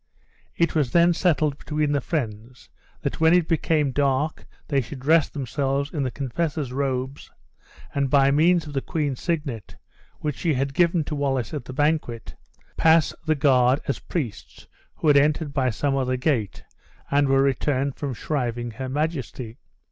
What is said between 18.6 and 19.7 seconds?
her majesty.